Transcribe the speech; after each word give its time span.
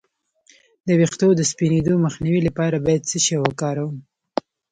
د 0.87 0.89
ویښتو 0.99 1.27
د 1.35 1.41
سپینیدو 1.51 1.93
مخنیوي 2.05 2.41
لپاره 2.47 2.77
باید 2.85 3.07
څه 3.09 3.17
شی 3.25 3.37
وکاروم؟ 3.39 3.95